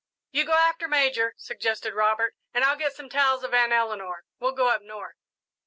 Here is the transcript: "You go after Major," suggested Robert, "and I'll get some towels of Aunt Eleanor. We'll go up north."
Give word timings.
"You 0.31 0.45
go 0.45 0.53
after 0.53 0.87
Major," 0.87 1.35
suggested 1.37 1.93
Robert, 1.93 2.35
"and 2.55 2.63
I'll 2.65 2.75
get 2.75 2.95
some 2.95 3.07
towels 3.07 3.43
of 3.43 3.53
Aunt 3.53 3.71
Eleanor. 3.71 4.23
We'll 4.39 4.53
go 4.53 4.69
up 4.69 4.81
north." 4.81 5.17